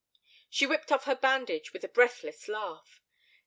She 0.49 0.65
whipped 0.65 0.91
off 0.91 1.05
the 1.05 1.15
bandage 1.15 1.73
with 1.73 1.83
a 1.83 1.87
breathless 1.87 2.47
laugh. 2.47 3.03